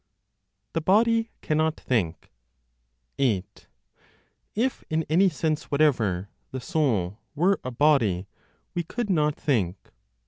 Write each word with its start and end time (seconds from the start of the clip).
THE 0.73 0.81
BODY 0.81 1.29
CANNOT 1.43 1.79
THINK. 1.79 2.31
8. 3.19 3.67
If, 4.55 4.83
in 4.89 5.05
any 5.11 5.29
sense 5.29 5.65
whatever, 5.65 6.27
the 6.49 6.59
soul 6.59 7.19
were 7.35 7.59
a 7.63 7.69
body, 7.69 8.25
we 8.73 8.81
could 8.81 9.11
not 9.11 9.35
think. 9.35 9.77